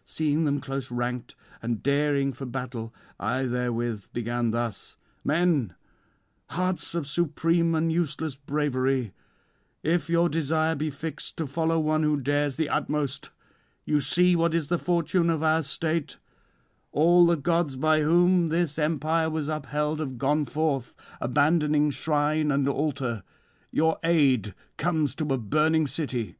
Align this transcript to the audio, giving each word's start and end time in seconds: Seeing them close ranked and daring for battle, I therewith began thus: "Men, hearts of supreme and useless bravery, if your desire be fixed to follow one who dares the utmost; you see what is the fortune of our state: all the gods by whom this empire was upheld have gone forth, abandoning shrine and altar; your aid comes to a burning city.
Seeing 0.04 0.42
them 0.42 0.58
close 0.58 0.90
ranked 0.90 1.36
and 1.62 1.80
daring 1.80 2.32
for 2.32 2.46
battle, 2.46 2.92
I 3.20 3.44
therewith 3.44 4.06
began 4.12 4.50
thus: 4.50 4.96
"Men, 5.22 5.76
hearts 6.48 6.96
of 6.96 7.06
supreme 7.06 7.76
and 7.76 7.92
useless 7.92 8.34
bravery, 8.34 9.12
if 9.84 10.10
your 10.10 10.28
desire 10.28 10.74
be 10.74 10.90
fixed 10.90 11.36
to 11.36 11.46
follow 11.46 11.78
one 11.78 12.02
who 12.02 12.16
dares 12.16 12.56
the 12.56 12.68
utmost; 12.70 13.30
you 13.84 14.00
see 14.00 14.34
what 14.34 14.52
is 14.52 14.66
the 14.66 14.78
fortune 14.80 15.30
of 15.30 15.44
our 15.44 15.62
state: 15.62 16.18
all 16.90 17.24
the 17.24 17.36
gods 17.36 17.76
by 17.76 18.00
whom 18.02 18.48
this 18.48 18.80
empire 18.80 19.30
was 19.30 19.48
upheld 19.48 20.00
have 20.00 20.18
gone 20.18 20.44
forth, 20.44 20.96
abandoning 21.20 21.92
shrine 21.92 22.50
and 22.50 22.66
altar; 22.68 23.22
your 23.70 24.00
aid 24.02 24.54
comes 24.76 25.14
to 25.14 25.32
a 25.32 25.38
burning 25.38 25.86
city. 25.86 26.34